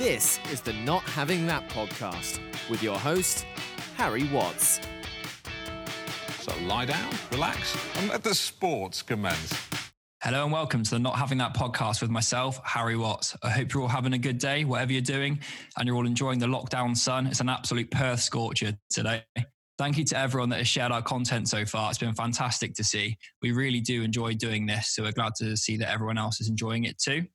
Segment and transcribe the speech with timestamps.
[0.00, 3.44] This is the Not Having That podcast with your host,
[3.98, 4.80] Harry Watts.
[6.38, 9.52] So lie down, relax, and let the sports commence.
[10.22, 13.36] Hello and welcome to the Not Having That podcast with myself, Harry Watts.
[13.42, 15.38] I hope you're all having a good day, whatever you're doing,
[15.76, 17.26] and you're all enjoying the lockdown sun.
[17.26, 19.22] It's an absolute Perth scorcher today.
[19.76, 21.90] Thank you to everyone that has shared our content so far.
[21.90, 23.18] It's been fantastic to see.
[23.42, 26.48] We really do enjoy doing this, so we're glad to see that everyone else is
[26.48, 27.26] enjoying it too.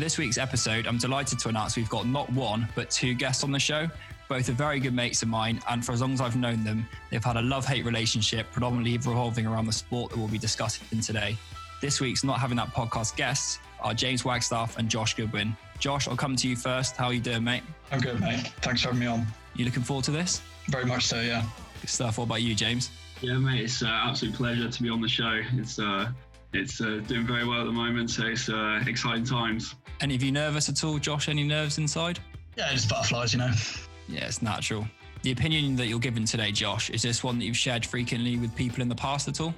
[0.00, 3.52] This week's episode, I'm delighted to announce we've got not one, but two guests on
[3.52, 3.86] the show.
[4.30, 6.88] Both are very good mates of mine, and for as long as I've known them,
[7.10, 11.00] they've had a love hate relationship, predominantly revolving around the sport that we'll be discussing
[11.00, 11.36] today.
[11.82, 15.54] This week's Not Having That podcast guests are James Wagstaff and Josh Goodwin.
[15.78, 16.96] Josh, I'll come to you first.
[16.96, 17.62] How are you doing, mate?
[17.92, 18.52] I'm good, mate.
[18.62, 19.26] Thanks for having me on.
[19.54, 20.40] You looking forward to this?
[20.68, 21.44] Very much so, yeah.
[21.82, 22.16] Good stuff.
[22.16, 22.90] What about you, James?
[23.20, 25.42] Yeah, mate, it's an uh, absolute pleasure to be on the show.
[25.54, 26.10] It's uh,
[26.52, 29.74] it's uh, doing very well at the moment, so it's uh, exciting times.
[30.00, 31.28] Any of you nervous at all, Josh?
[31.28, 32.18] Any nerves inside?
[32.56, 33.52] Yeah, just butterflies, you know.
[34.08, 34.86] Yeah, it's natural.
[35.22, 38.54] The opinion that you're giving today, Josh, is this one that you've shared frequently with
[38.56, 39.54] people in the past at all?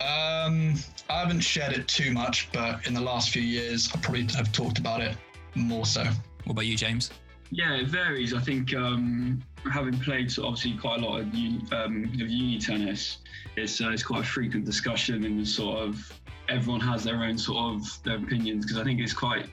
[0.00, 0.74] Um,
[1.08, 4.52] I haven't shared it too much, but in the last few years, I probably have
[4.52, 5.16] talked about it
[5.54, 6.02] more so.
[6.02, 7.10] What about you, James?
[7.50, 8.34] Yeah, it varies.
[8.34, 12.58] I think um, having played so obviously quite a lot of uni, um, of uni
[12.58, 13.18] tennis,
[13.56, 16.12] it's uh, it's quite a frequent discussion and sort of
[16.54, 19.46] everyone has their own sort of their opinions because I think it's quite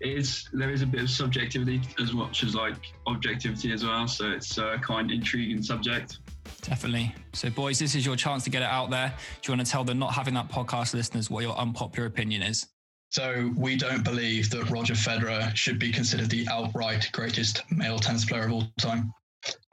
[0.00, 4.08] it is there is a bit of subjectivity as much as like objectivity as well.
[4.08, 6.18] So it's a kind of intriguing subject.
[6.62, 7.14] Definitely.
[7.34, 9.12] So, boys, this is your chance to get it out there.
[9.42, 12.42] Do you want to tell the not having that podcast listeners what your unpopular opinion
[12.42, 12.66] is?
[13.10, 18.24] So, we don't believe that Roger Federer should be considered the outright greatest male tennis
[18.24, 19.12] player of all time.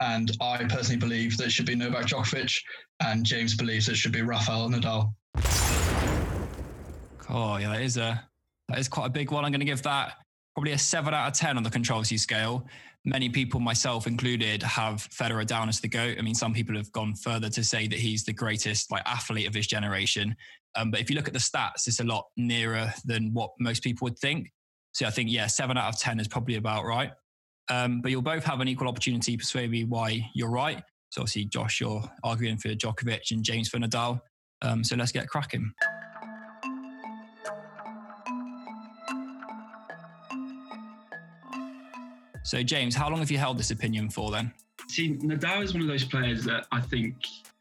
[0.00, 2.58] And I personally believe that it should be Novak Djokovic,
[3.00, 5.12] and James believes it should be Rafael Nadal.
[7.28, 8.22] Oh, yeah, that is a
[8.68, 9.44] that is quite a big one.
[9.44, 10.14] I'm going to give that
[10.54, 12.66] probably a seven out of ten on the controversy scale.
[13.04, 16.16] Many people, myself included, have Federer down as the goat.
[16.18, 19.46] I mean, some people have gone further to say that he's the greatest like athlete
[19.46, 20.34] of his generation.
[20.74, 23.82] Um, but if you look at the stats, it's a lot nearer than what most
[23.82, 24.52] people would think.
[24.92, 27.12] So I think yeah, seven out of ten is probably about right.
[27.70, 30.82] Um, but you'll both have an equal opportunity to persuade me why you're right.
[31.10, 34.20] So obviously, Josh, you're arguing for Djokovic and James for Nadal.
[34.62, 35.72] Um, so let's get cracking.
[42.48, 44.50] So, James, how long have you held this opinion for then?
[44.88, 47.14] See, Nadal is one of those players that I think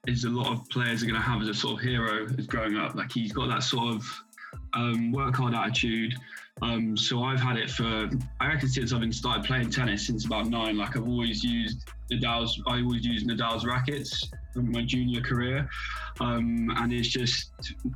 [0.08, 2.48] is a lot of players are going to have as a sort of hero as
[2.48, 2.96] growing up.
[2.96, 4.24] Like he's got that sort of
[4.76, 6.16] um, work hard attitude.
[6.62, 8.10] Um, so I've had it for
[8.40, 10.78] I reckon since I've been started playing tennis since about nine.
[10.78, 14.32] Like I've always used Nadal's I always used Nadal's rackets
[14.64, 15.70] my junior career,
[16.20, 17.52] um, and it's just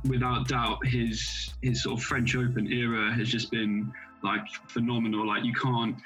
[0.08, 3.92] without doubt his his sort of French Open era has just been
[4.22, 5.26] like phenomenal.
[5.26, 5.96] Like you can't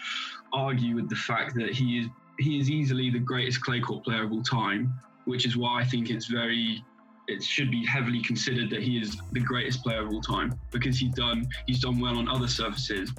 [0.53, 2.07] argue with the fact that he is
[2.39, 4.93] he is easily the greatest clay court player of all time,
[5.25, 6.85] which is why I think it's very
[7.29, 10.99] it should be heavily considered that he is the greatest player of all time because
[10.99, 13.13] he's done he's done well on other surfaces.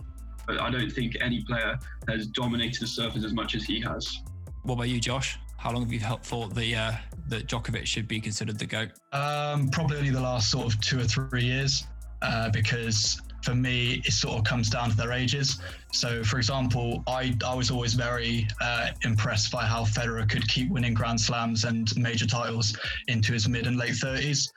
[0.46, 1.78] But I don't think any player
[2.08, 4.22] has dominated the surface as much as he has.
[4.64, 5.38] What about you, Josh?
[5.58, 6.92] How long have you thought the uh,
[7.30, 8.92] that Djokovic should be considered the goat?
[9.12, 11.86] Um, probably only the last sort of two or three years,
[12.22, 15.60] uh, because for me, it sort of comes down to their ages.
[15.94, 20.70] So, for example, I, I was always very uh, impressed by how Federer could keep
[20.70, 24.50] winning Grand Slams and major titles into his mid and late 30s.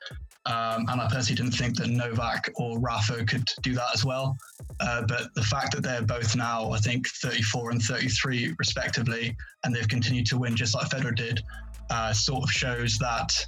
[0.47, 4.39] Um, and I personally didn't think that Novak or Rafa could do that as well.
[4.81, 9.75] Uh, but the fact that they're both now, I think, 34 and 33 respectively, and
[9.75, 11.43] they've continued to win just like Federer did,
[11.91, 13.47] uh, sort of shows that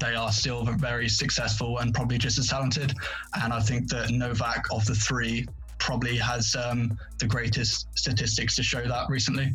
[0.00, 2.94] they are still very successful and probably just as talented.
[3.42, 5.46] And I think that Novak of the three
[5.78, 9.54] probably has um, the greatest statistics to show that recently.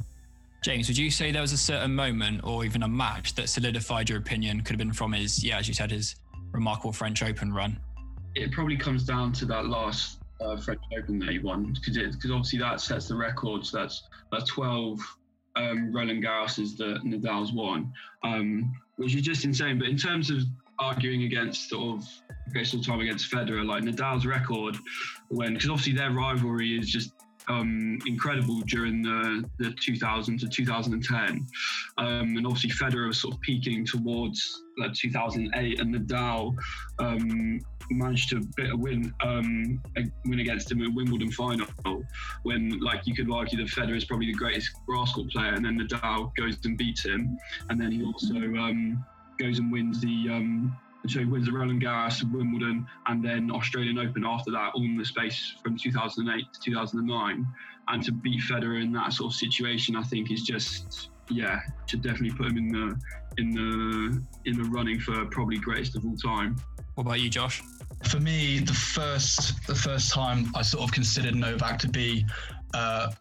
[0.63, 4.09] James, would you say there was a certain moment or even a match that solidified
[4.09, 4.61] your opinion?
[4.61, 6.15] Could have been from his, yeah, as you said, his
[6.53, 7.77] remarkable French Open run.
[8.35, 12.31] It probably comes down to that last uh, French Open that he won because because
[12.31, 13.65] obviously that sets the record.
[13.65, 14.99] So that's that's 12
[15.55, 17.93] um, Roland Garros's that Nadal's won.
[18.23, 19.79] Um, which is just insane.
[19.79, 20.43] But in terms of
[20.79, 22.07] arguing against sort of
[22.51, 24.75] greatest all time against Federer, like Nadal's record,
[25.29, 27.11] when because obviously their rivalry is just
[27.47, 31.47] um, incredible during the, the 2000 to 2010.
[31.97, 32.07] Um,
[32.37, 36.55] and obviously, Federer was sort of peaking towards like 2008, and Nadal
[36.99, 37.59] um,
[37.91, 38.41] managed to
[38.75, 39.81] win um,
[40.25, 41.67] win against him in Wimbledon final.
[42.43, 45.65] When like you could argue that Federer is probably the greatest grass court player, and
[45.65, 47.37] then Nadal goes and beats him,
[47.69, 49.03] and then he also um,
[49.39, 53.99] goes and wins the um, so he wins the Roland Garros, Wimbledon, and then Australian
[53.99, 57.47] Open after that, all in the space from 2008 to 2009.
[57.89, 61.97] And to beat Federer in that sort of situation, I think is just yeah, to
[61.97, 62.99] definitely put him in the
[63.37, 66.55] in the in the running for probably greatest of all time.
[66.95, 67.61] What about you, Josh?
[68.03, 72.25] For me, the first the first time I sort of considered Novak to be
[72.73, 73.11] uh,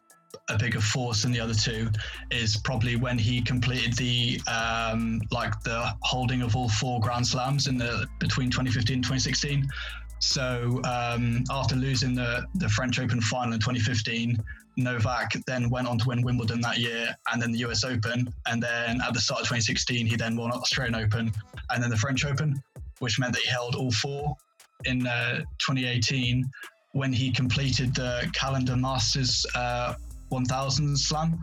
[0.49, 1.89] a bigger force than the other two
[2.31, 7.67] is probably when he completed the um, like the holding of all four Grand Slams
[7.67, 9.69] in the between 2015 and 2016.
[10.19, 14.43] So um, after losing the the French Open final in 2015,
[14.77, 18.33] Novak then went on to win Wimbledon that year and then the US Open.
[18.47, 21.33] And then at the start of 2016, he then won Australian Open
[21.71, 22.63] and then the French Open,
[23.01, 24.37] which meant that he held all four.
[24.85, 26.51] In uh, 2018,
[26.93, 29.95] when he completed the calendar Masters uh,
[30.33, 31.39] 1000 slam,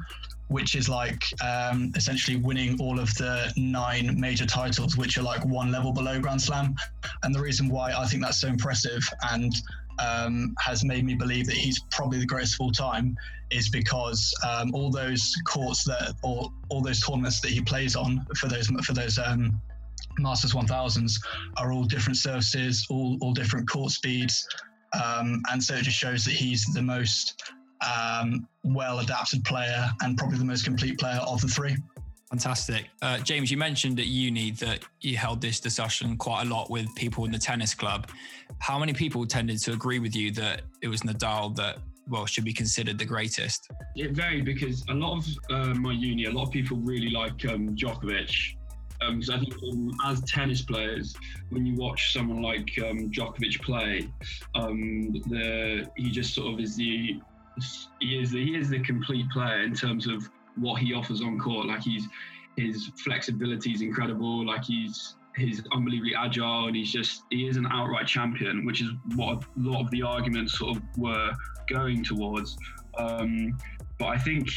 [0.50, 5.45] which is like um, essentially winning all of the nine major titles, which are like
[5.45, 6.75] one level below Grand Slam.
[7.24, 9.53] And the reason why I think that's so impressive and
[10.00, 13.15] um, has made me believe that he's probably the greatest of all time
[13.51, 18.25] is because um, all those courts that or all those tournaments that he plays on
[18.35, 19.59] for those for those um,
[20.18, 21.13] Masters 1000s
[21.57, 24.47] are all different surfaces, all all different court speeds,
[24.94, 27.42] um, and so it just shows that he's the most
[27.81, 31.76] um, well adapted player and probably the most complete player of the three.
[32.30, 32.86] Fantastic.
[33.02, 36.94] Uh, James, you mentioned at uni that you held this discussion quite a lot with
[36.96, 38.08] people in the tennis club.
[38.60, 42.46] How many people tended to agree with you that it was Nadal that, well, should
[42.46, 43.68] be considered the greatest?
[43.96, 47.48] It varied because a lot of uh, my uni, a lot of people really like
[47.50, 48.56] um, Djokovic.
[49.00, 51.16] Because um, I think um, as tennis players,
[51.50, 54.08] when you watch someone like um, Djokovic play,
[54.54, 57.22] um, the he just sort of is the
[58.00, 61.39] he is the, he is the complete player in terms of what he offers on
[61.39, 61.67] court.
[61.67, 62.07] Like he's
[62.57, 64.45] his flexibility is incredible.
[64.45, 68.89] Like he's he's unbelievably agile and he's just he is an outright champion, which is
[69.15, 71.31] what a lot of the arguments sort of were
[71.69, 72.57] going towards.
[72.97, 73.57] Um,
[73.97, 74.50] but I think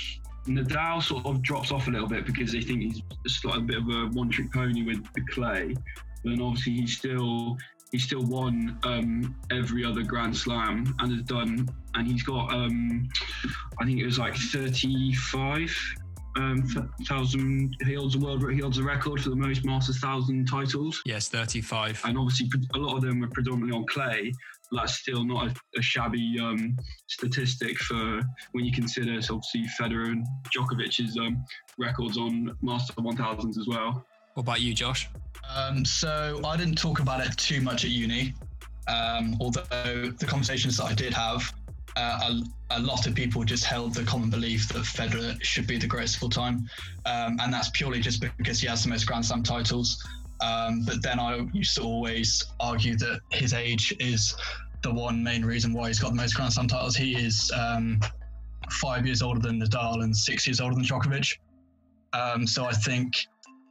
[0.46, 3.62] Nadal sort of drops off a little bit because they think he's just like a
[3.62, 5.74] bit of a one-trick pony with the clay.
[6.24, 7.56] But then obviously he's still
[7.92, 13.06] he still won um, every other Grand Slam and has done, and he's got, um,
[13.78, 15.70] I think it was like 35
[16.36, 16.66] um,
[17.06, 17.76] thousand.
[17.84, 18.50] He holds a world.
[18.50, 21.02] He holds a record for the most Masters thousand titles.
[21.04, 22.00] Yes, 35.
[22.04, 24.32] And obviously, a lot of them are predominantly on clay.
[24.72, 26.74] That's still not a, a shabby um,
[27.06, 28.22] statistic for
[28.52, 31.44] when you consider so obviously Federer and Djokovic's um,
[31.78, 34.06] records on Master 1000s as well.
[34.34, 35.08] What about you, Josh?
[35.54, 38.34] Um, so I didn't talk about it too much at uni,
[38.88, 41.52] um, although the conversations that I did have,
[41.96, 42.30] uh,
[42.70, 45.86] a, a, lot of people just held the common belief that Federer should be the
[45.86, 46.66] greatest of all time,
[47.04, 50.02] um, and that's purely just because he has the most Grand Slam titles.
[50.40, 54.34] Um, but then I used to always argue that his age is
[54.82, 56.96] the one main reason why he's got the most Grand Slam titles.
[56.96, 58.00] He is um,
[58.80, 61.36] five years older than Nadal and six years older than Djokovic.
[62.14, 63.14] Um, so I think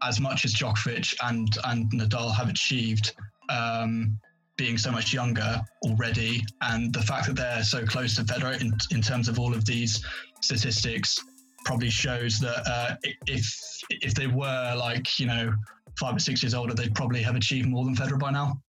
[0.03, 3.13] as much as Djokovic and and Nadal have achieved,
[3.50, 4.19] um,
[4.57, 8.74] being so much younger already, and the fact that they're so close to Federer in,
[8.92, 10.03] in terms of all of these
[10.42, 11.24] statistics
[11.65, 12.96] probably shows that uh,
[13.27, 13.58] if
[13.89, 15.53] if they were like you know
[16.00, 18.62] five or six years older, they'd probably have achieved more than Federer by now.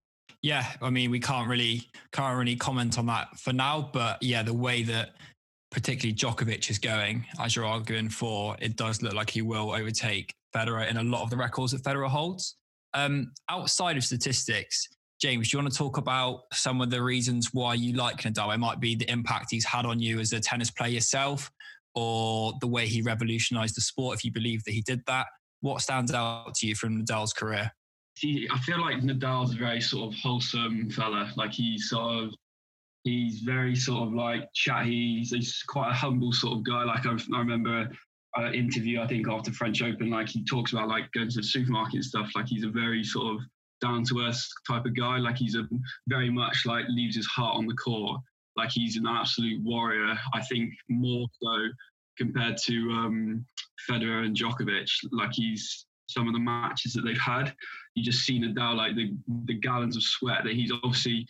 [0.43, 4.43] Yeah, I mean, we can't really can't really comment on that for now, but yeah,
[4.43, 5.11] the way that
[5.73, 10.33] particularly Djokovic is going, as you're arguing for, it does look like he will overtake
[10.55, 12.57] Federer in a lot of the records that Federer holds.
[12.95, 14.87] Um, outside of statistics,
[15.21, 18.55] James, do you want to talk about some of the reasons why you like Nadal?
[18.55, 21.51] It might be the impact he's had on you as a tennis player yourself,
[21.95, 25.27] or the way he revolutionized the sport, if you believe that he did that.
[25.61, 27.71] What stands out to you from Nadal's career?
[28.23, 31.33] I feel like Nadal's a very sort of wholesome fella.
[31.37, 32.35] Like he sort of,
[33.05, 35.19] he's very sort of like chatty.
[35.19, 36.85] He's, he's quite a humble sort of guy.
[36.85, 37.89] Like I, I remember
[38.37, 41.43] an interview, I think after French Open, like he talks about like going to the
[41.43, 42.31] supermarket and stuff.
[42.35, 43.41] Like he's a very sort of
[43.81, 45.19] down to earth type of guy.
[45.19, 45.69] Like he's a
[46.07, 48.21] very much like leaves his heart on the court.
[48.57, 50.15] Like he's an absolute warrior.
[50.35, 51.69] I think more so
[52.19, 53.47] compared to um,
[53.89, 54.89] Federer and Djokovic.
[55.11, 57.55] Like he's some of the matches that they've had.
[57.95, 59.15] You just see Nadal like the
[59.45, 61.27] the gallons of sweat that he's obviously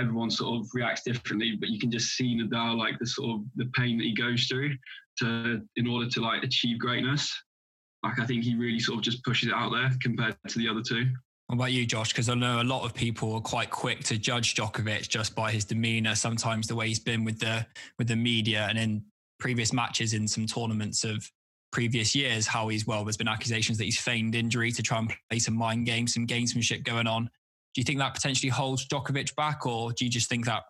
[0.00, 3.44] everyone sort of reacts differently, but you can just see Nadal like the sort of
[3.56, 4.72] the pain that he goes through
[5.18, 7.32] to in order to like achieve greatness.
[8.02, 10.68] Like I think he really sort of just pushes it out there compared to the
[10.68, 11.06] other two.
[11.46, 12.10] What about you, Josh?
[12.10, 15.52] Because I know a lot of people are quite quick to judge Djokovic just by
[15.52, 16.14] his demeanour.
[16.14, 17.66] Sometimes the way he's been with the
[17.98, 19.04] with the media, and in
[19.38, 21.30] previous matches in some tournaments of
[21.74, 23.04] previous years, how he's well.
[23.04, 26.26] There's been accusations that he's feigned injury to try and play some mind games, some
[26.26, 27.24] gamesmanship going on.
[27.24, 30.62] Do you think that potentially holds Djokovic back, or do you just think that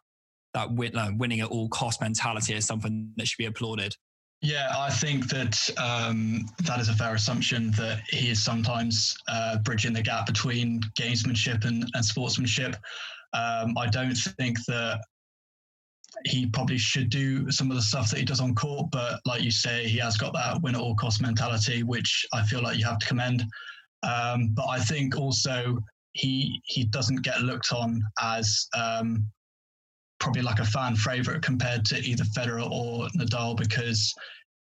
[0.55, 3.95] that win, uh, winning at all cost mentality is something that should be applauded?
[4.41, 9.59] Yeah, I think that um, that is a fair assumption that he is sometimes uh,
[9.59, 12.77] bridging the gap between gamesmanship and, and sportsmanship.
[13.35, 15.01] Um, I don't think that
[16.25, 19.43] he probably should do some of the stuff that he does on court, but like
[19.43, 22.79] you say, he has got that win at all cost mentality, which I feel like
[22.79, 23.45] you have to commend.
[24.03, 25.79] Um, but I think also
[26.13, 29.27] he he doesn't get looked on as um,
[30.19, 34.15] probably like a fan favorite compared to either Federer or Nadal because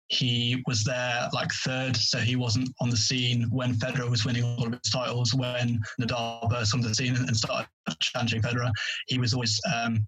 [0.09, 4.44] he was there like third, so he wasn't on the scene when Federer was winning
[4.44, 5.33] all of his titles.
[5.35, 7.68] When Nadal burst on the scene and started
[8.00, 8.71] challenging Federer,
[9.06, 10.06] he was always um,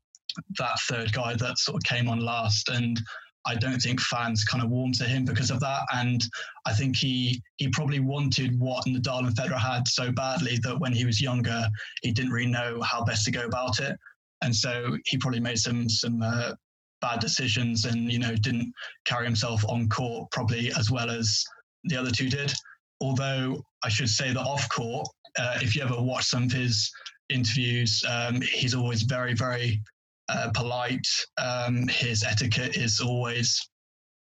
[0.58, 2.68] that third guy that sort of came on last.
[2.68, 3.00] And
[3.46, 5.82] I don't think fans kind of warmed to him because of that.
[5.94, 6.22] And
[6.66, 10.92] I think he he probably wanted what Nadal and Federer had so badly that when
[10.92, 11.68] he was younger,
[12.02, 13.96] he didn't really know how best to go about it
[14.42, 16.52] and so he probably made some some uh,
[17.00, 18.72] bad decisions and you know didn't
[19.04, 21.44] carry himself on court probably as well as
[21.84, 22.52] the other two did.
[23.00, 25.06] Although I should say that off court,
[25.38, 26.90] uh, if you ever watch some of his
[27.28, 29.80] interviews, um, he's always very very
[30.28, 31.06] uh, polite.
[31.38, 33.61] Um, his etiquette is always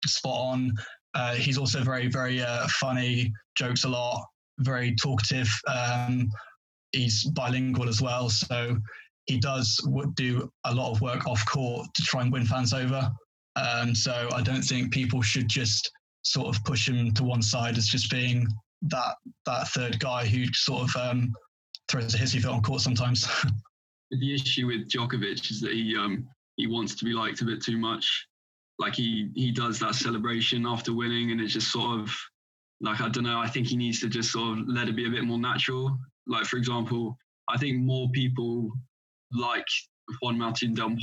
[0.06, 0.72] spot on.
[1.14, 4.24] Uh, he's also very very uh, funny, jokes a lot,
[4.60, 5.48] very talkative.
[5.66, 6.28] Um,
[6.92, 8.76] he's bilingual as well, so
[9.26, 9.78] he does
[10.16, 13.10] do a lot of work off court to try and win fans over.
[13.56, 15.90] Um, so I don't think people should just
[16.22, 18.46] sort of push him to one side as just being
[18.82, 19.16] that
[19.46, 21.32] that third guy who sort of um,
[21.88, 23.28] throws a hissy fit on court sometimes.
[24.10, 27.62] the issue with Djokovic is that he um, he wants to be liked a bit
[27.62, 28.26] too much.
[28.78, 32.14] Like he he does that celebration after winning, and it's just sort of
[32.80, 33.38] like I don't know.
[33.38, 35.96] I think he needs to just sort of let it be a bit more natural.
[36.26, 37.16] Like for example,
[37.48, 38.70] I think more people
[39.32, 39.66] like
[40.20, 40.94] Juan Martin Del,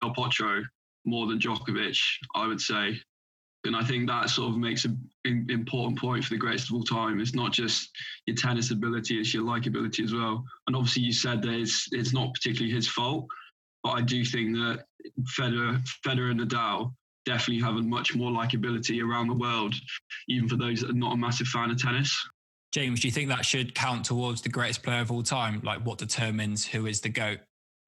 [0.00, 0.62] Del Potro
[1.04, 1.98] more than Djokovic,
[2.34, 2.98] I would say.
[3.64, 6.82] And I think that sort of makes an important point for the greatest of all
[6.82, 7.18] time.
[7.18, 7.90] It's not just
[8.26, 10.44] your tennis ability, it's your likability as well.
[10.66, 13.26] And obviously, you said that it's, it's not particularly his fault,
[13.82, 14.84] but I do think that
[15.38, 16.92] Federer, Federer and Nadal
[17.24, 19.74] definitely have a much more likability around the world,
[20.28, 22.14] even for those that are not a massive fan of tennis.
[22.72, 25.60] James, do you think that should count towards the greatest player of all time?
[25.62, 27.38] Like what determines who is the GOAT?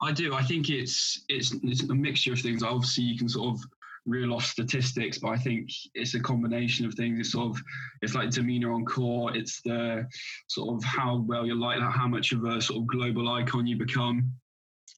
[0.01, 0.33] I do.
[0.33, 2.63] I think it's it's it's a mixture of things.
[2.63, 3.65] Obviously, you can sort of
[4.07, 7.19] reel off statistics, but I think it's a combination of things.
[7.19, 7.61] It's sort of
[8.01, 9.35] it's like demeanor on court.
[9.35, 10.07] It's the
[10.47, 13.77] sort of how well you're like how much of a sort of global icon you
[13.77, 14.31] become.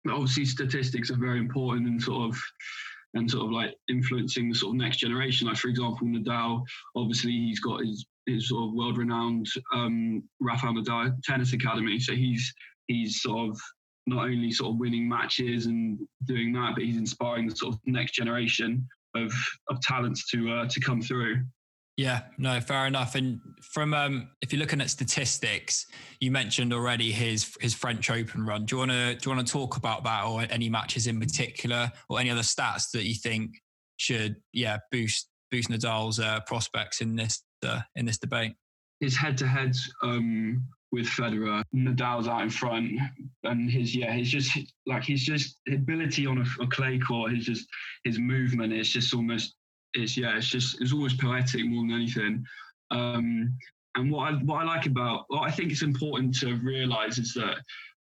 [0.06, 2.42] But obviously, statistics are very important and sort of
[3.16, 5.48] and sort of like influencing the sort of next generation.
[5.48, 6.63] Like for example, Nadal.
[6.96, 12.00] Obviously, he's got his his sort of world-renowned um, Rafael Nadal Tennis Academy.
[12.00, 12.54] So he's
[12.88, 13.60] he's sort of
[14.06, 17.80] not only sort of winning matches and doing that, but he's inspiring the sort of
[17.86, 19.34] next generation of
[19.70, 21.44] of talents to uh, to come through.
[21.98, 23.16] Yeah, no, fair enough.
[23.16, 25.86] And from um, if you're looking at statistics,
[26.22, 28.66] you mentioned already his his French Open run.
[28.66, 31.20] Do you want to do you want to talk about that, or any matches in
[31.20, 33.51] particular, or any other stats that you think
[33.98, 38.54] should yeah boost boost Nadal's uh, prospects in this uh, in this debate?
[39.01, 41.63] His head to heads um, with Federer.
[41.75, 43.00] Nadal's out in front,
[43.43, 47.34] and his yeah, he's just like he's just ability on a, a clay court.
[47.34, 47.67] His just
[48.03, 48.74] his movement.
[48.74, 49.55] It's just almost
[49.93, 52.43] it's yeah, it's just it's almost poetic more than anything.
[52.91, 53.58] Um,
[53.96, 57.34] and what I what I like about what I think it's important to realise is
[57.34, 57.58] that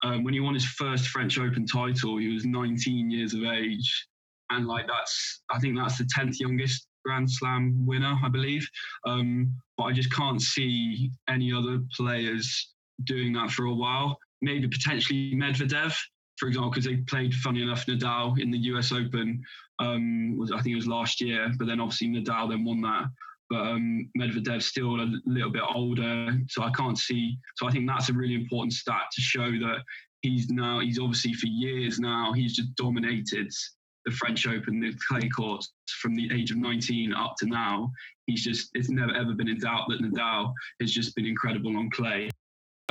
[0.05, 4.09] um, when he won his first French Open title, he was 19 years of age,
[4.51, 8.69] and like that's I think that's the 10th youngest Grand Slam winner, I believe.
[9.07, 12.72] Um, but I just can't see any other players
[13.05, 14.19] doing that for a while.
[14.41, 15.95] Maybe potentially Medvedev,
[16.37, 19.43] for example, because they played, funny enough, Nadal in the US Open.
[19.79, 23.05] Um, was I think it was last year, but then obviously Nadal then won that.
[23.51, 27.37] But um, Medvedev's still a little bit older, so I can't see.
[27.57, 29.79] So I think that's a really important stat to show that
[30.23, 33.53] he's now he's obviously for years now he's just dominated
[34.05, 37.91] the French Open, the clay courts from the age of 19 up to now.
[38.27, 41.91] He's just, it's never ever been in doubt that Nadal has just been incredible on
[41.91, 42.29] clay.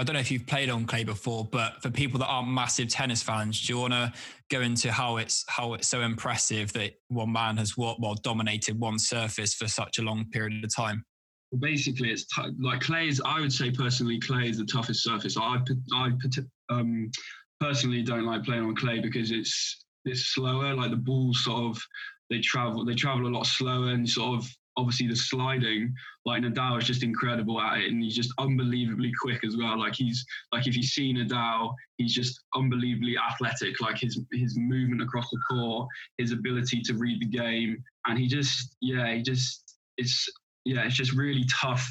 [0.01, 2.89] I don't know if you've played on clay before, but for people that aren't massive
[2.89, 4.11] tennis fans, do you want to
[4.49, 8.79] go into how it's how it's so impressive that one man has what well dominated
[8.79, 11.05] one surface for such a long period of time?
[11.51, 13.21] Well, basically, it's t- like clay is.
[13.23, 15.37] I would say personally, clay is the toughest surface.
[15.37, 15.59] I
[15.93, 16.09] I
[16.71, 17.11] um,
[17.59, 20.73] personally don't like playing on clay because it's it's slower.
[20.73, 21.79] Like the balls sort of
[22.31, 24.49] they travel they travel a lot slower and sort of
[24.81, 25.93] obviously the sliding,
[26.25, 29.79] like Nadal is just incredible at it, and he's just unbelievably quick as well.
[29.79, 33.79] Like he's like if you see Nadal, he's just unbelievably athletic.
[33.79, 38.27] Like his his movement across the court, his ability to read the game, and he
[38.27, 40.27] just yeah, he just it's
[40.65, 41.87] yeah, it's just really tough.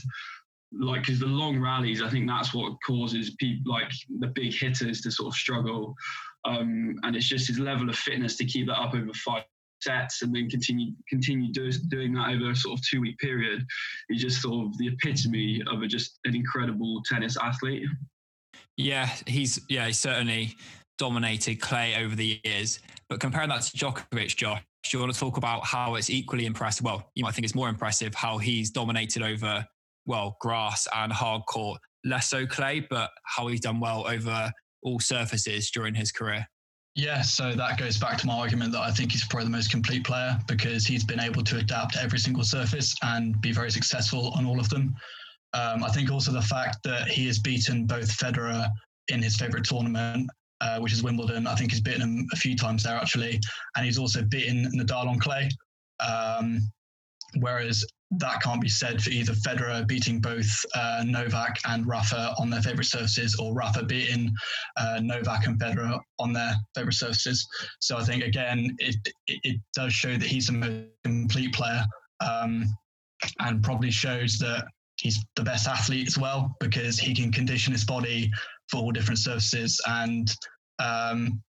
[0.73, 5.01] Like, because the long rallies, I think that's what causes people like the big hitters
[5.03, 5.95] to sort of struggle.
[6.45, 9.45] Um, and it's just his level of fitness to keep that up over five
[9.81, 13.65] sets and then continue continue do, doing that over a sort of two week period
[14.09, 17.85] is just sort of the epitome of a, just an incredible tennis athlete.
[18.77, 20.57] Yeah, he's yeah, he's certainly
[20.99, 22.81] dominated clay over the years.
[23.09, 26.47] But comparing that to Djokovic, Josh, do you want to talk about how it's equally
[26.47, 26.85] impressive?
[26.85, 29.67] Well, you might think it's more impressive how he's dominated over
[30.07, 34.51] well grass and hard court, less so clay, but how he's done well over
[34.83, 36.47] all surfaces during his career.
[36.97, 39.71] Yeah, so that goes back to my argument that I think he's probably the most
[39.71, 44.31] complete player because he's been able to adapt every single surface and be very successful
[44.31, 44.95] on all of them.
[45.53, 48.69] Um, I think also the fact that he has beaten both Federer
[49.09, 50.29] in his favorite tournament,
[50.61, 51.47] uh, which is Wimbledon.
[51.47, 53.41] I think he's beaten him a few times there actually,
[53.77, 55.49] and he's also beaten Nadal on clay.
[56.01, 56.61] Um,
[57.39, 62.51] whereas that can't be said for either Federer beating both uh, Novak and Rafa on
[62.51, 64.33] their favorite surfaces, or Rafa beating
[64.77, 67.47] uh, Novak and Federer on their favorite surfaces.
[67.79, 71.85] So I think again, it it, it does show that he's a most complete player,
[72.21, 72.65] um,
[73.39, 74.65] and probably shows that
[74.97, 78.31] he's the best athlete as well because he can condition his body
[78.71, 80.35] for all different surfaces and
[80.79, 81.43] um,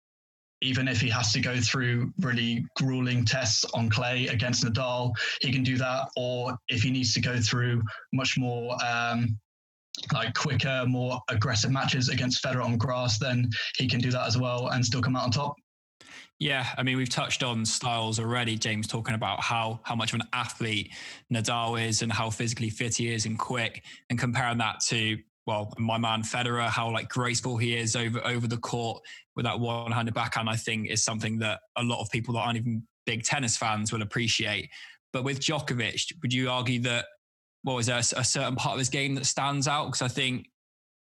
[0.63, 5.53] even if he has to go through really grueling tests on clay against Nadal, he
[5.53, 6.09] can do that.
[6.17, 9.39] Or if he needs to go through much more um,
[10.13, 14.39] like quicker, more aggressive matches against Federer on grass, then he can do that as
[14.39, 15.55] well and still come out on top.
[16.39, 20.21] Yeah, I mean, we've touched on styles already, James, talking about how how much of
[20.21, 20.91] an athlete
[21.31, 25.19] Nadal is and how physically fit he is and quick, and comparing that to
[25.51, 29.03] well, my man Federer, how like graceful he is over over the court
[29.35, 32.57] with that one-handed backhand, I think is something that a lot of people that aren't
[32.57, 34.71] even big tennis fans will appreciate.
[35.13, 37.07] But with Djokovic, would you argue that
[37.63, 39.87] what was a, certain part of his game that stands out?
[39.87, 40.47] Because I think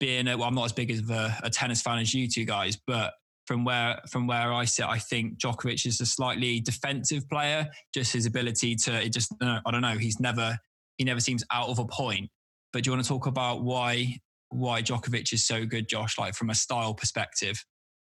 [0.00, 2.44] being a, well, I'm not as big of a, a tennis fan as you two
[2.44, 3.14] guys, but
[3.46, 7.68] from where from where I sit, I think Djokovic is a slightly defensive player.
[7.94, 10.58] Just his ability to, it just I don't know, he's never
[10.98, 12.28] he never seems out of a point.
[12.72, 14.18] But do you want to talk about why
[14.50, 17.64] why Djokovic is so good, Josh, like from a style perspective?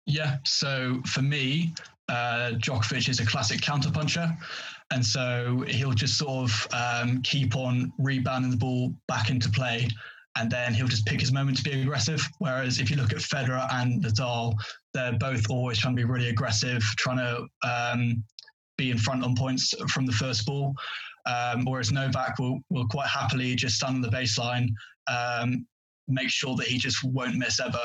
[0.06, 0.38] Yeah.
[0.46, 1.74] So for me,
[2.10, 4.36] uh, Djokovic is a classic counterpuncher.
[4.92, 9.90] And so he'll just sort of um, keep on rebounding the ball back into play.
[10.38, 12.22] And then he'll just pick his moment to be aggressive.
[12.38, 14.54] Whereas if you look at Federer and Nadal,
[14.94, 18.24] they're both always trying to be really aggressive, trying to um,
[18.78, 20.74] be in front on points from the first ball.
[21.26, 24.70] Um, whereas Novak will, will quite happily just stand on the baseline,
[25.08, 25.66] um,
[26.08, 27.84] make sure that he just won't miss ever,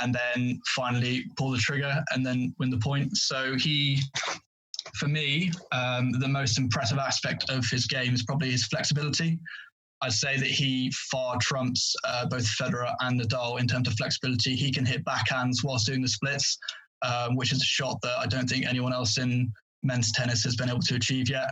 [0.00, 3.16] and then finally pull the trigger and then win the point.
[3.16, 4.00] So he,
[4.96, 9.38] for me, um, the most impressive aspect of his game is probably his flexibility.
[10.00, 14.56] I'd say that he far trumps uh, both Federer and Nadal in terms of flexibility.
[14.56, 16.58] He can hit backhands whilst doing the splits,
[17.02, 19.52] um, which is a shot that I don't think anyone else in
[19.84, 21.50] men's tennis has been able to achieve yet.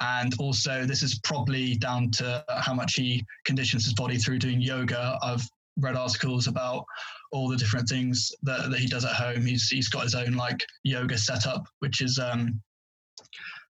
[0.00, 4.60] And also, this is probably down to how much he conditions his body through doing
[4.60, 5.16] yoga.
[5.22, 6.84] I've read articles about
[7.32, 9.44] all the different things that, that he does at home.
[9.44, 12.60] He's he's got his own like yoga setup, which is um,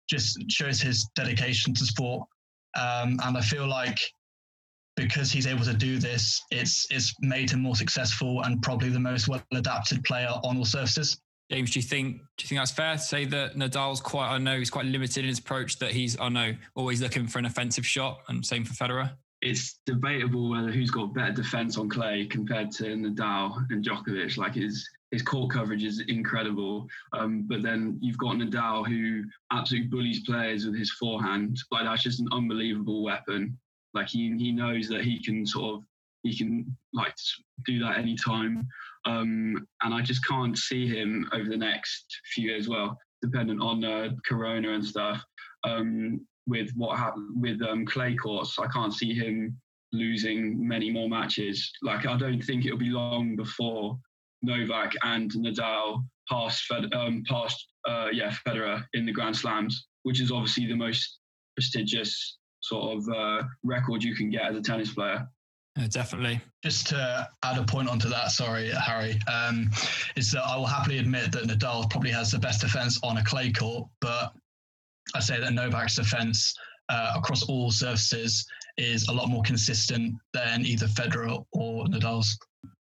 [0.09, 2.27] just shows his dedication to sport.
[2.75, 3.99] Um, and I feel like
[4.95, 8.99] because he's able to do this, it's it's made him more successful and probably the
[8.99, 11.19] most well adapted player on all surfaces.
[11.49, 14.37] James, do you think do you think that's fair to say that Nadal's quite I
[14.37, 17.45] know he's quite limited in his approach that he's I know always looking for an
[17.45, 19.11] offensive shot and same for Federer?
[19.41, 24.37] It's debatable whether who's got better defense on clay compared to Nadal and Djokovic.
[24.37, 29.87] Like his his court coverage is incredible, um, but then you've got Nadal who absolutely
[29.89, 31.57] bullies players with his forehand.
[31.71, 33.57] Like that's just an unbelievable weapon.
[33.93, 35.83] Like he he knows that he can sort of
[36.23, 37.15] he can like
[37.65, 38.67] do that anytime.
[39.05, 42.67] Um, and I just can't see him over the next few years.
[42.67, 45.23] Well, dependent on uh, Corona and stuff.
[45.63, 49.57] Um, with what happened with um, clay courts, I can't see him
[49.91, 51.71] losing many more matches.
[51.81, 53.99] Like I don't think it'll be long before
[54.41, 60.21] Novak and Nadal pass Fed, um, past uh, yeah Federer in the Grand Slams, which
[60.21, 61.19] is obviously the most
[61.55, 65.27] prestigious sort of uh, record you can get as a tennis player.
[65.77, 66.41] Yeah, definitely.
[66.63, 69.69] Just to add a point onto that, sorry, Harry, um,
[70.15, 73.23] is that I will happily admit that Nadal probably has the best defense on a
[73.23, 74.33] clay court, but
[75.17, 76.53] I say that Novak's defense
[76.89, 78.45] uh, across all surfaces
[78.77, 82.37] is a lot more consistent than either Federer or Nadal's.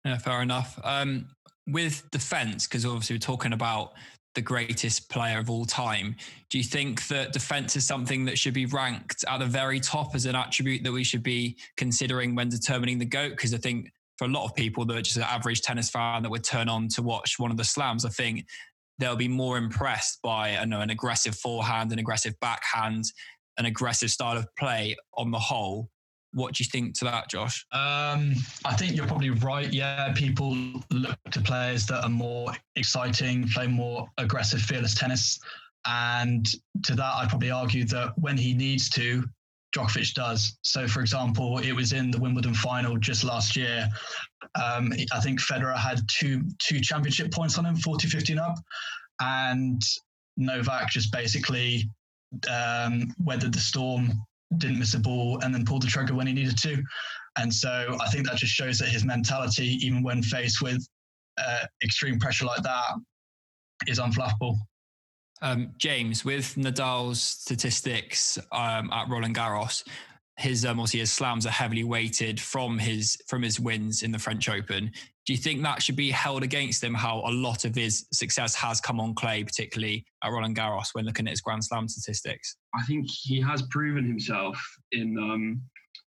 [0.04, 0.78] Yeah, fair enough.
[0.82, 1.28] Um,
[1.68, 3.92] with defense, because obviously we're talking about
[4.34, 6.16] the greatest player of all time.
[6.50, 10.16] Do you think that defense is something that should be ranked at the very top
[10.16, 13.30] as an attribute that we should be considering when determining the GOAT?
[13.30, 16.24] Because I think for a lot of people that are just an average tennis fan
[16.24, 18.46] that would turn on to watch one of the slams, I think
[18.98, 23.04] they'll be more impressed by I know an aggressive forehand, an aggressive backhand,
[23.58, 25.90] an aggressive style of play on the whole
[26.36, 27.64] what do you think to that, Josh?
[27.72, 29.72] Um, I think you're probably right.
[29.72, 30.54] Yeah, people
[30.90, 35.38] look to players that are more exciting, play more aggressive, fearless tennis.
[35.86, 36.46] And
[36.84, 39.24] to that, I'd probably argue that when he needs to,
[39.76, 40.58] Djokovic does.
[40.62, 43.88] So, for example, it was in the Wimbledon final just last year.
[44.62, 48.56] Um, I think Federer had two two championship points on him, 40 15 up.
[49.20, 49.82] And
[50.36, 51.90] Novak just basically
[52.50, 54.12] um, weathered the storm,
[54.58, 56.82] didn't miss a ball, and then pulled the trigger when he needed to.
[57.38, 60.86] And so I think that just shows that his mentality, even when faced with
[61.38, 62.94] uh, extreme pressure like that,
[63.86, 64.56] is unflappable.
[65.42, 69.84] Um, James, with Nadal's statistics um, at Roland Garros,
[70.38, 74.18] his um, obviously his slams are heavily weighted from his from his wins in the
[74.18, 74.90] French Open.
[75.26, 76.94] Do you think that should be held against him?
[76.94, 81.04] How a lot of his success has come on clay, particularly at Roland Garros, when
[81.04, 82.56] looking at his Grand Slam statistics.
[82.74, 84.56] I think he has proven himself
[84.92, 85.62] in um,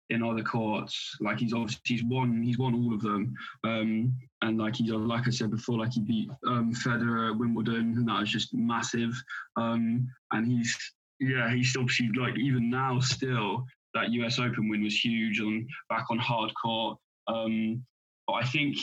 [0.09, 1.17] in other courts.
[1.19, 5.27] Like he's obviously he's won he's won all of them, um, and like he's like
[5.27, 9.13] I said before, like he beat um, Federer at Wimbledon, and that was just massive.
[9.55, 10.75] Um, and he's
[11.19, 16.05] yeah he's obviously like even now still that US Open win was huge on back
[16.09, 16.97] on hard court.
[17.27, 17.83] Um,
[18.27, 18.77] but I think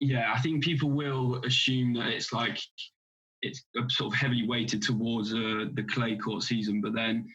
[0.00, 2.58] yeah I think people will assume that it's like
[3.40, 6.80] it's sort of heavily weighted towards uh, the clay court season.
[6.80, 7.26] But then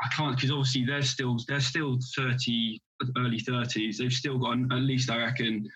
[0.00, 2.80] I can't because obviously they're still they're still thirty,
[3.16, 3.98] early thirties.
[3.98, 5.68] They've still got at least I reckon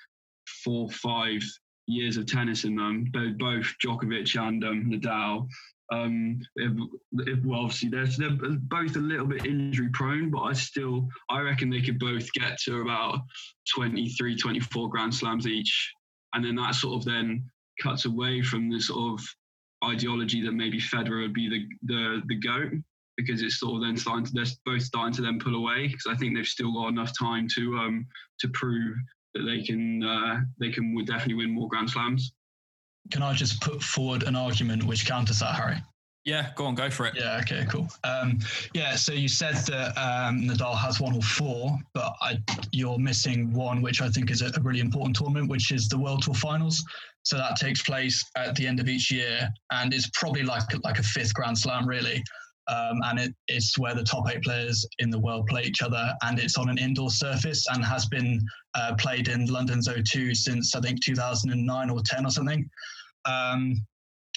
[0.64, 1.42] four five
[1.87, 3.06] years of tennis in them.
[3.12, 5.48] Both Djokovic and um, Nadal.
[5.92, 6.72] Um, if,
[7.26, 11.40] if, well, obviously they're, they're both a little bit injury prone, but I still I
[11.40, 13.18] reckon they could both get to about
[13.74, 15.92] 23, 24 Grand Slams each,
[16.35, 17.44] and then that sort of then
[17.82, 19.26] cuts away from the sort of
[19.85, 22.72] ideology that maybe Federer would be the the the goat
[23.16, 26.07] because it's sort of then starting to they're both starting to then pull away because
[26.09, 28.07] I think they've still got enough time to um
[28.40, 28.96] to prove
[29.35, 32.33] that they can uh, they can definitely win more Grand Slams.
[33.11, 35.83] Can I just put forward an argument which counters that, Harry?
[36.25, 37.14] Yeah, go on, go for it.
[37.16, 37.88] Yeah, okay, cool.
[38.05, 38.38] Um,
[38.75, 42.38] yeah, so you said that um, Nadal has one or four, but I,
[42.70, 45.98] you're missing one, which I think is a, a really important tournament, which is the
[45.98, 46.85] World Tour Finals.
[47.25, 51.01] So that takes place at the end of each year, and it's probably like like
[51.01, 52.22] a fifth Grand Slam, really.
[52.68, 56.12] Um, and it, it's where the top eight players in the world play each other,
[56.22, 58.40] and it's on an indoor surface and has been
[58.75, 62.68] uh, played in London's O2 since I think 2009 or 10 or something.
[63.25, 63.85] Um,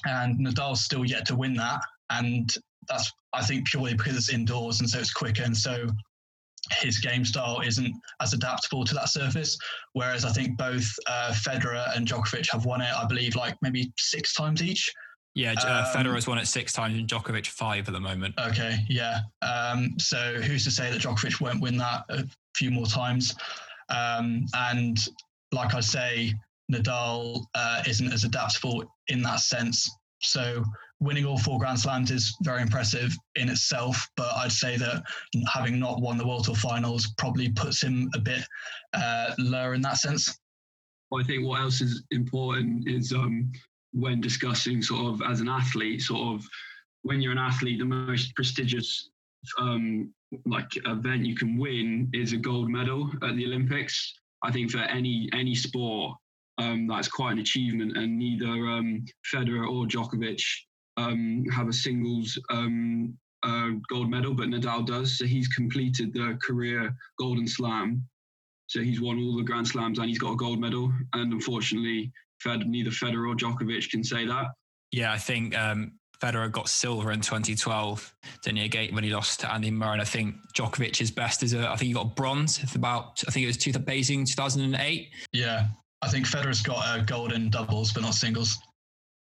[0.05, 2.53] and Nadal's still yet to win that, and
[2.87, 5.87] that's I think purely because it's indoors and so it's quicker, and so
[6.71, 9.57] his game style isn't as adaptable to that surface.
[9.93, 13.91] Whereas I think both uh, Federer and Djokovic have won it, I believe, like maybe
[13.97, 14.91] six times each.
[15.35, 18.35] Yeah, uh, um, Federer's won it six times and Djokovic five at the moment.
[18.39, 19.19] Okay, yeah.
[19.41, 23.35] Um, so who's to say that Djokovic won't win that a few more times?
[23.89, 24.97] Um, and
[25.51, 26.33] like I say,
[26.71, 29.89] Nadal uh, isn't as adaptable in that sense.
[30.21, 30.63] So
[31.01, 35.03] winning all four Grand Slams is very impressive in itself, but I'd say that
[35.53, 38.41] having not won the World Tour Finals probably puts him a bit
[38.93, 40.39] uh, lower in that sense.
[41.13, 43.51] I think what else is important is um,
[43.95, 46.45] when discussing sort of as an athlete, sort of
[47.03, 49.09] when you're an athlete, the most prestigious
[49.59, 50.13] um,
[50.45, 54.13] like event you can win is a gold medal at the Olympics.
[54.43, 56.17] I think for any any sport,
[56.57, 60.43] um, that's quite an achievement, and neither um, Federer or Djokovic
[60.97, 65.17] um, have a singles um, uh, gold medal, but Nadal does.
[65.17, 68.03] So he's completed the career Golden Slam.
[68.67, 70.91] So he's won all the Grand Slams and he's got a gold medal.
[71.13, 72.11] And unfortunately,
[72.45, 74.45] Fed, neither Federer or Djokovic can say that.
[74.91, 78.65] Yeah, I think um, Federer got silver in 2012, didn't he?
[78.65, 79.93] Again, when he lost to Andy Murray.
[79.93, 82.61] And I think Djokovic's best is a, I think he got bronze.
[82.61, 85.09] It's about, I think it was two, Beijing 2008.
[85.33, 85.67] Yeah.
[86.01, 88.57] I think Federer's got a gold in doubles, but not singles.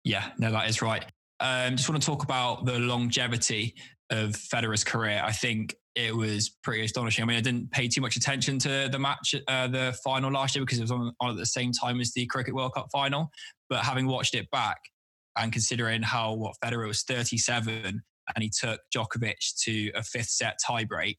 [0.04, 1.06] Yeah, no, that is right.
[1.40, 3.76] Um, just want to talk about the longevity
[4.10, 5.22] of Federer's career.
[5.24, 7.24] I think it was pretty astonishing.
[7.24, 10.56] I mean, I didn't pay too much attention to the match, uh, the final last
[10.56, 12.88] year, because it was on, on, at the same time as the Cricket World Cup
[12.92, 13.30] final.
[13.70, 14.78] But having watched it back
[15.38, 18.02] and considering how what Federer was 37
[18.36, 21.18] and he took Djokovic to a fifth set tiebreak,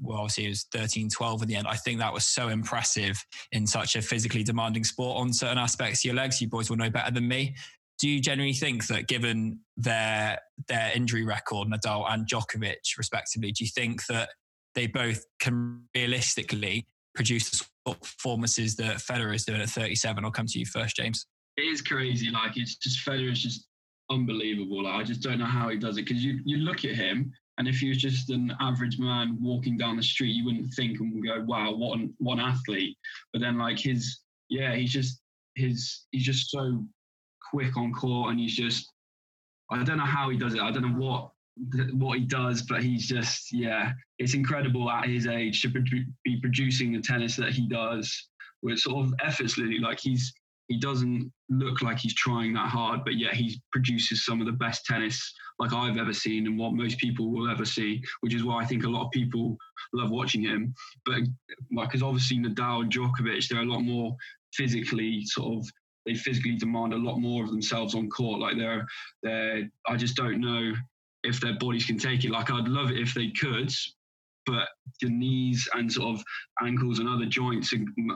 [0.00, 1.66] well, obviously it was 13 12 in the end.
[1.66, 3.16] I think that was so impressive
[3.52, 6.40] in such a physically demanding sport on certain aspects of your legs.
[6.40, 7.54] You boys will know better than me
[8.04, 10.38] do you generally think that given their
[10.68, 14.28] their injury record, Nadal and Djokovic respectively, do you think that
[14.74, 20.22] they both can realistically produce the sort of performances that Federer is doing at 37?
[20.22, 21.24] I'll come to you first, James.
[21.56, 22.30] It is crazy.
[22.30, 23.68] Like it's just Federer is just
[24.10, 24.84] unbelievable.
[24.84, 27.32] Like I just don't know how he does it because you you look at him
[27.56, 31.00] and if he was just an average man walking down the street, you wouldn't think
[31.00, 32.98] and go, "Wow, what an what an athlete!"
[33.32, 35.22] But then like his yeah, he's just
[35.54, 36.84] his he's just so
[37.50, 38.90] quick on court, and he's just
[39.70, 40.60] I don't know how he does it.
[40.60, 41.30] I don't know what
[41.92, 46.92] what he does, but he's just yeah, it's incredible at his age to be producing
[46.92, 48.28] the tennis that he does
[48.62, 49.78] with sort of effortlessly.
[49.78, 50.32] Like he's
[50.68, 54.52] he doesn't look like he's trying that hard, but yet he produces some of the
[54.52, 58.44] best tennis like I've ever seen and what most people will ever see, which is
[58.44, 59.56] why I think a lot of people
[59.92, 60.74] love watching him.
[61.04, 61.20] But
[61.72, 64.16] like, because obviously Nadal and Djokovic, they're a lot more
[64.54, 65.70] physically sort of
[66.06, 68.40] they physically demand a lot more of themselves on court.
[68.40, 68.86] Like they're,
[69.22, 70.72] they're, I just don't know
[71.22, 72.30] if their bodies can take it.
[72.30, 73.72] Like I'd love it if they could,
[74.46, 74.68] but
[75.00, 76.24] the knees and sort of
[76.62, 77.72] ankles and other joints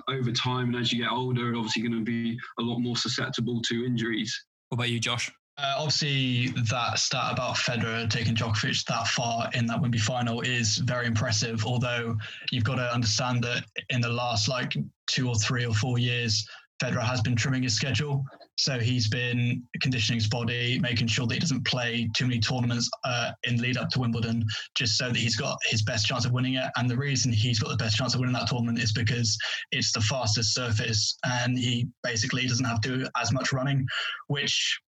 [0.09, 3.61] over time and as you get older, obviously going to be a lot more susceptible
[3.63, 4.45] to injuries.
[4.69, 5.31] What about you, Josh?
[5.59, 10.79] Uh, obviously, that stat about Federer taking Djokovic that far in that Wimbledon final is
[10.79, 11.67] very impressive.
[11.67, 12.17] Although
[12.53, 14.77] you've got to understand that in the last like
[15.09, 16.47] two or three or four years,
[16.83, 18.25] Federer has been trimming his schedule.
[18.57, 22.91] So he's been conditioning his body, making sure that he doesn't play too many tournaments
[23.05, 24.45] uh, in lead up to Wimbledon,
[24.77, 26.71] just so that he's got his best chance of winning it.
[26.77, 29.37] And the reason he's got the best chance of winning that tournament is because
[29.71, 33.87] it's the fastest surface and he basically doesn't have to do as much running,
[34.27, 34.81] which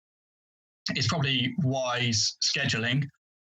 [0.95, 3.05] is probably wise scheduling.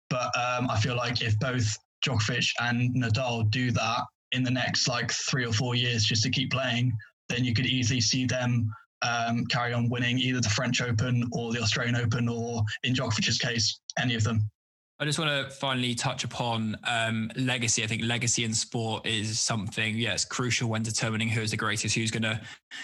[0.09, 1.77] But um, I feel like if both
[2.07, 4.03] Djokovic and Nadal do that
[4.33, 6.93] in the next like three or four years just to keep playing,
[7.33, 8.71] then you could easily see them
[9.03, 13.39] um, carry on winning either the French Open or the Australian Open, or in Djokovic's
[13.39, 14.49] case, any of them.
[15.01, 17.83] I just want to finally touch upon um, legacy.
[17.83, 21.97] I think legacy in sport is something, yeah, crucial when determining who is the greatest,
[21.97, 22.41] who's gonna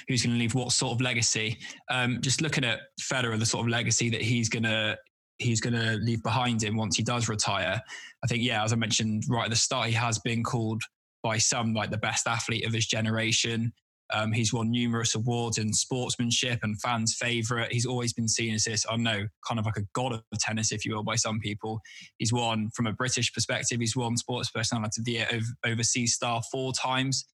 [0.09, 1.59] who's gonna leave what sort of legacy.
[1.91, 4.97] Um, just looking at Federer, the sort of legacy that he's gonna
[5.39, 7.81] he's gonna leave behind him once he does retire.
[8.25, 10.83] I think, yeah, as I mentioned right at the start, he has been called
[11.23, 13.73] by some like the best athlete of his generation.
[14.13, 17.73] Um, he's won numerous awards in sportsmanship and fans' favourite.
[17.73, 20.23] He's always been seen as this, I don't know, kind of like a god of
[20.39, 21.81] tennis, if you will, by some people.
[22.19, 26.43] He's won, from a British perspective, he's won Sports Personality of the Year Overseas Star
[26.51, 27.27] four times.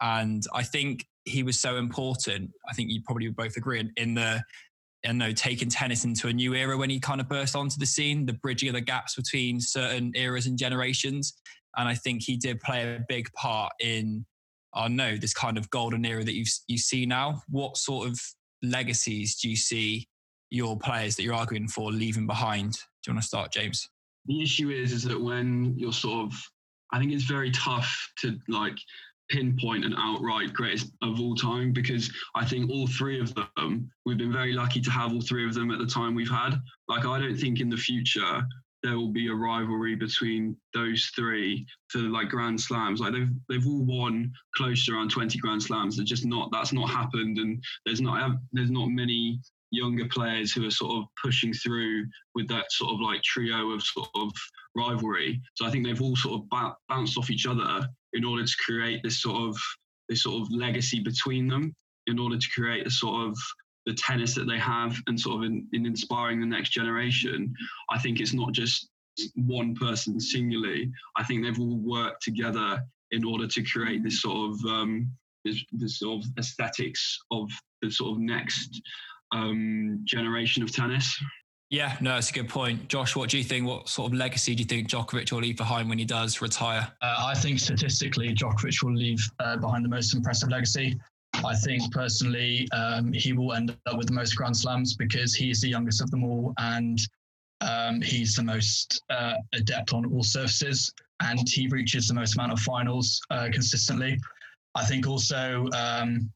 [0.00, 2.50] And I think he was so important.
[2.68, 4.42] I think you probably would both agree in, in the
[5.04, 7.86] you know, taking tennis into a new era when he kind of burst onto the
[7.86, 11.34] scene, the bridging of the gaps between certain eras and generations.
[11.76, 14.26] And I think he did play a big part in
[14.74, 17.42] I know this kind of golden era that you you see now.
[17.48, 18.20] What sort of
[18.62, 20.08] legacies do you see
[20.50, 22.72] your players that you're arguing for leaving behind?
[22.72, 22.78] Do
[23.08, 23.88] you want to start, James?
[24.26, 26.34] The issue is is that when you're sort of,
[26.92, 28.76] I think it's very tough to like
[29.28, 34.18] pinpoint an outright greatest of all time because I think all three of them, we've
[34.18, 36.58] been very lucky to have all three of them at the time we've had.
[36.88, 38.42] Like, I don't think in the future
[38.82, 43.00] there will be a rivalry between those three for like grand slams.
[43.00, 45.96] Like they've they've all won close to around 20 grand slams.
[45.96, 50.66] They're just not that's not happened and there's not there's not many younger players who
[50.66, 54.30] are sort of pushing through with that sort of like trio of sort of
[54.76, 55.40] rivalry.
[55.54, 59.02] So i think they've all sort of bounced off each other in order to create
[59.02, 59.58] this sort of
[60.08, 61.74] this sort of legacy between them
[62.06, 63.36] in order to create a sort of
[63.88, 67.54] the tennis that they have and sort of in, in inspiring the next generation,
[67.90, 68.90] I think it's not just
[69.34, 70.92] one person singularly.
[71.16, 75.10] I think they've all worked together in order to create this sort of um,
[75.44, 77.48] this, this sort of aesthetics of
[77.80, 78.82] the sort of next
[79.32, 81.18] um, generation of tennis.
[81.70, 82.88] Yeah, no, that's a good point.
[82.88, 83.66] Josh, what do you think?
[83.66, 86.90] What sort of legacy do you think Djokovic will leave behind when he does retire?
[87.02, 90.98] Uh, I think statistically, Djokovic will leave uh, behind the most impressive legacy.
[91.44, 95.60] I think personally, um, he will end up with the most Grand Slams because he's
[95.60, 96.52] the youngest of them all.
[96.58, 96.98] And
[97.60, 102.52] Um, he's the most uh, adept on all surfaces, and he reaches the most amount
[102.52, 104.16] of finals uh, consistently.
[104.76, 106.30] I think also, um,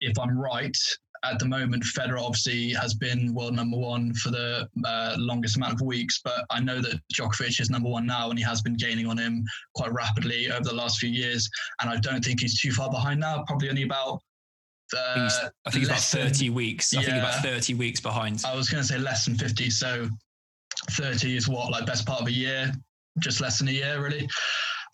[0.00, 0.78] if I'm right,
[1.24, 5.74] at the moment, Federer obviously has been world number one for the uh, longest amount
[5.74, 8.76] of weeks, but I know that Djokovic is number one now, and he has been
[8.76, 11.48] gaining on him quite rapidly over the last few years.
[11.80, 13.44] And I don't think he's too far behind now.
[13.46, 14.20] Probably only about.
[14.96, 15.28] Uh,
[15.66, 16.94] I think he's about 30 than, weeks.
[16.94, 18.42] I yeah, think about 30 weeks behind.
[18.46, 19.68] I was going to say less than 50.
[19.70, 20.08] So
[20.92, 22.72] 30 is what, like best part of a year,
[23.18, 24.28] just less than a year, really.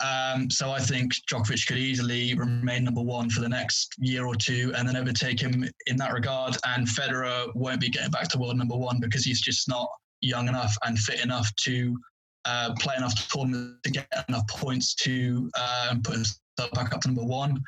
[0.02, 4.34] Um, so I think Djokovic could easily remain number one for the next year or
[4.34, 6.56] two and then overtake him in that regard.
[6.66, 9.88] And Federer won't be getting back to world number one because he's just not
[10.20, 11.96] young enough and fit enough to
[12.44, 17.08] uh, play enough tournaments to get enough points to uh, put himself back up to
[17.08, 17.62] number one.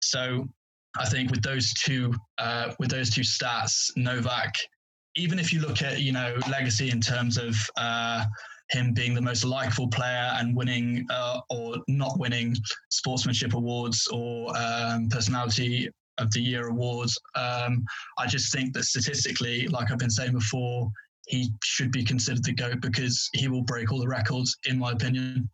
[0.00, 0.48] So
[0.98, 4.56] I think with those two, uh, with those two stats, Novak,
[5.16, 8.24] even if you look at you know legacy in terms of uh,
[8.70, 12.54] him being the most likable player and winning uh, or not winning
[12.90, 17.18] sportsmanship awards or um, personality of the year awards.
[17.34, 17.84] Um,
[18.18, 20.90] I just think that statistically, like I've been saying before,
[21.28, 24.92] he should be considered the GOAT because he will break all the records, in my
[24.92, 25.48] opinion.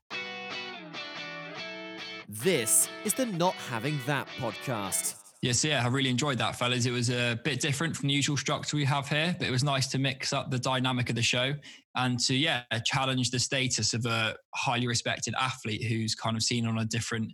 [2.29, 5.24] This is the Not Having That podcast.
[5.45, 6.87] Yes, yeah, I really enjoyed that, fellas.
[6.87, 9.63] It was a bit different from the usual structure we have here, but it was
[9.63, 11.53] nice to mix up the dynamic of the show
[11.97, 16.65] and to, yeah, challenge the status of a highly respected athlete who's kind of seen
[16.65, 17.31] on a different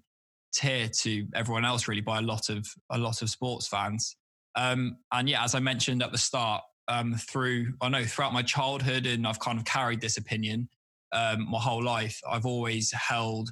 [0.52, 4.16] tier to everyone else, really, by a lot of a lot of sports fans.
[4.56, 8.42] Um, and yeah, as I mentioned at the start, um, through I know throughout my
[8.42, 10.68] childhood, and I've kind of carried this opinion
[11.12, 12.20] um, my whole life.
[12.28, 13.50] I've always held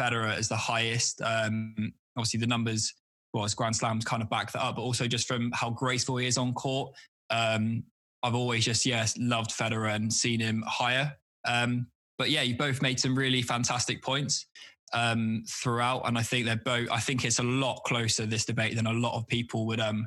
[0.00, 1.20] Federer as the highest.
[1.20, 2.94] Um, obviously, the numbers
[3.32, 6.16] well, as Grand Slams kind of back that up, but also just from how graceful
[6.18, 6.94] he is on court.
[7.30, 7.84] Um,
[8.22, 11.16] I've always just, yes, loved Federer and seen him higher.
[11.46, 11.86] Um,
[12.18, 14.46] but yeah, you both made some really fantastic points
[14.92, 16.02] um, throughout.
[16.06, 18.92] And I think they're both, I think it's a lot closer, this debate, than a
[18.92, 20.06] lot of people would, um,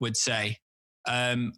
[0.00, 0.56] would say.
[1.06, 1.52] Um,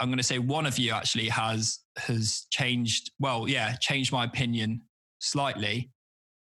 [0.00, 4.24] I'm going to say one of you actually has, has changed, well, yeah, changed my
[4.24, 4.82] opinion
[5.20, 5.90] slightly.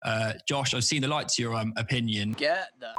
[0.05, 2.33] Uh, Josh, I've seen the light to your um, opinion.
[2.33, 2.95] Get the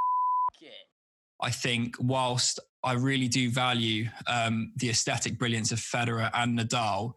[1.41, 7.13] I think whilst I really do value um, the aesthetic brilliance of Federer and Nadal,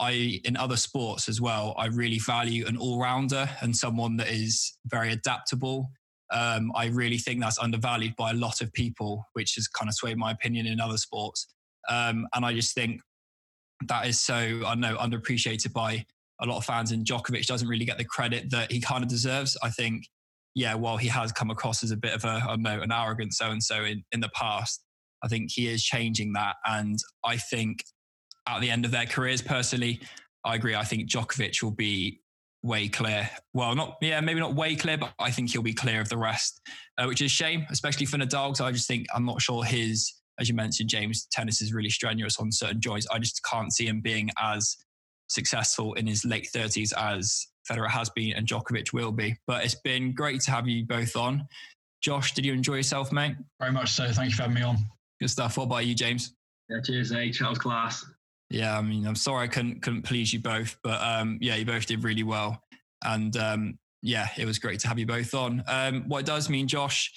[0.00, 4.76] I in other sports as well, I really value an all-rounder and someone that is
[4.86, 5.90] very adaptable.
[6.32, 9.94] Um, I really think that's undervalued by a lot of people, which has kind of
[9.94, 11.46] swayed my opinion in other sports.
[11.88, 13.02] Um, and I just think
[13.86, 16.04] that is so I know underappreciated by
[16.40, 16.90] a lot of fans.
[16.90, 19.56] And Djokovic doesn't really get the credit that he kind of deserves.
[19.62, 20.08] I think
[20.54, 23.34] yeah, while he has come across as a bit of a, don't know, an arrogant
[23.34, 24.84] so and so in in the past,
[25.22, 26.56] I think he is changing that.
[26.64, 27.84] And I think
[28.46, 30.00] at the end of their careers, personally,
[30.44, 30.74] I agree.
[30.74, 32.20] I think Djokovic will be
[32.62, 33.28] way clear.
[33.52, 36.18] Well, not yeah, maybe not way clear, but I think he'll be clear of the
[36.18, 36.60] rest,
[36.98, 38.48] uh, which is a shame, especially for Nadal.
[38.50, 41.90] Because I just think I'm not sure his, as you mentioned, James, tennis is really
[41.90, 43.06] strenuous on certain joints.
[43.10, 44.76] I just can't see him being as
[45.28, 49.36] successful in his late 30s as Federer has been and Djokovic will be.
[49.46, 51.46] But it's been great to have you both on.
[52.02, 53.36] Josh, did you enjoy yourself, mate?
[53.58, 54.10] Very much so.
[54.10, 54.76] Thank you for having me on.
[55.20, 55.56] Good stuff.
[55.56, 56.34] What about you, James?
[56.68, 57.38] Yeah, cheers, H.
[57.40, 58.04] That was class.
[58.50, 61.64] Yeah, I mean, I'm sorry I couldn't couldn't please you both, but um, yeah, you
[61.64, 62.62] both did really well,
[63.04, 65.64] and um, yeah, it was great to have you both on.
[65.66, 67.12] Um, what it does mean, Josh,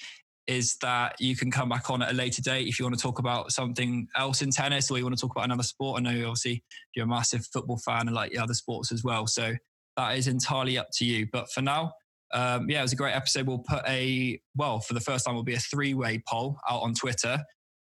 [0.46, 3.02] is that you can come back on at a later date if you want to
[3.02, 6.00] talk about something else in tennis or you want to talk about another sport.
[6.00, 6.64] I know obviously
[6.96, 9.54] you're a massive football fan and like the other sports as well, so
[9.98, 11.26] that is entirely up to you.
[11.30, 11.92] But for now,
[12.32, 13.46] um, yeah, it was a great episode.
[13.46, 15.34] We'll put a well for the first time.
[15.34, 17.38] Will be a three-way poll out on Twitter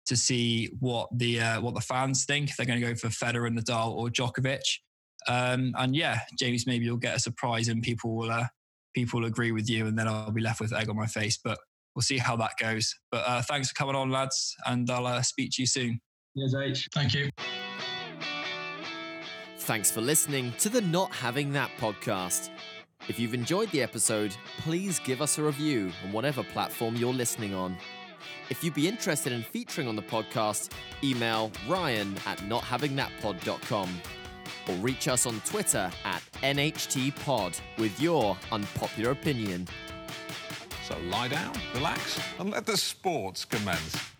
[0.06, 2.50] to see what the uh, what the fans think.
[2.50, 4.62] If they're going to go for Federer and Nadal or Djokovic.
[5.28, 8.46] Um, and yeah, James, maybe you'll get a surprise and people will uh,
[8.94, 11.38] people will agree with you, and then I'll be left with egg on my face.
[11.42, 11.58] But
[11.94, 12.94] we'll see how that goes.
[13.10, 16.00] But uh, thanks for coming on, lads, and I'll uh, speak to you soon.
[16.34, 16.88] Yes, H.
[16.94, 17.30] Thank you.
[19.66, 22.50] Thanks for listening to the Not Having That podcast.
[23.08, 27.52] If you've enjoyed the episode, please give us a review on whatever platform you're listening
[27.52, 27.76] on.
[28.48, 30.70] If you'd be interested in featuring on the podcast,
[31.02, 34.00] email ryan at nothavingthatpod.com
[34.68, 39.66] or reach us on Twitter at NHTPod with your unpopular opinion.
[40.86, 44.15] So lie down, relax, and let the sports commence.